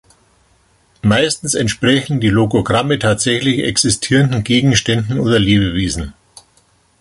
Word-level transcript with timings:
Meistens 1.03 1.53
entsprechen 1.53 2.19
die 2.19 2.31
Logogramme 2.31 2.97
tatsächlich 2.97 3.59
existierenden 3.59 4.43
Gegenständen 4.43 5.19
oder 5.19 5.37
Lebewesen. 5.37 6.15